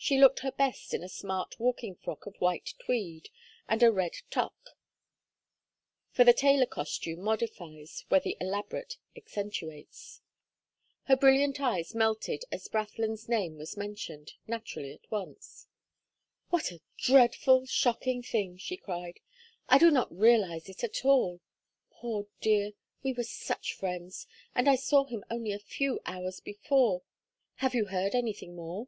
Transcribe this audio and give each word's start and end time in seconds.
She 0.00 0.16
looked 0.16 0.38
her 0.40 0.52
best 0.52 0.94
in 0.94 1.02
a 1.02 1.08
smart 1.08 1.58
walking 1.58 1.96
frock 1.96 2.24
of 2.24 2.36
white 2.40 2.72
tweed, 2.78 3.30
and 3.68 3.82
a 3.82 3.90
red 3.90 4.12
toque; 4.30 4.70
for 6.12 6.22
the 6.22 6.32
tailor 6.32 6.66
costume 6.66 7.20
modifies 7.20 8.04
where 8.08 8.20
the 8.20 8.36
elaborate 8.40 8.96
accentuates. 9.16 10.20
Her 11.06 11.16
brilliant 11.16 11.60
eyes 11.60 11.96
melted 11.96 12.44
as 12.52 12.68
Brathland's 12.68 13.28
name 13.28 13.58
was 13.58 13.76
mentioned; 13.76 14.34
naturally 14.46 14.92
at 14.92 15.10
once. 15.10 15.66
"What 16.50 16.70
a 16.70 16.80
dreadful 16.96 17.66
shocking 17.66 18.22
thing!" 18.22 18.56
she 18.56 18.76
cried. 18.76 19.18
"I 19.68 19.78
do 19.78 19.90
not 19.90 20.16
realize 20.16 20.68
it 20.68 20.84
at 20.84 21.04
all. 21.04 21.40
Poor 21.90 22.28
dear, 22.40 22.70
we 23.02 23.14
were 23.14 23.24
such 23.24 23.74
friends 23.74 24.28
and 24.54 24.70
I 24.70 24.76
saw 24.76 25.06
him 25.06 25.24
only 25.28 25.50
a 25.50 25.58
few 25.58 25.98
hours 26.06 26.38
before. 26.38 27.02
Have 27.56 27.74
you 27.74 27.86
heard 27.86 28.14
anything 28.14 28.54
more?" 28.54 28.86